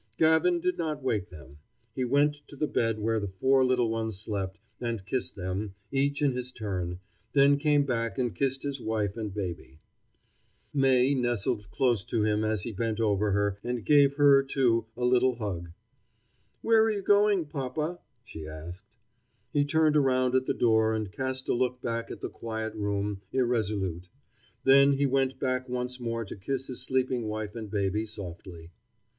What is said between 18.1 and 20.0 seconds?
she asked. He turned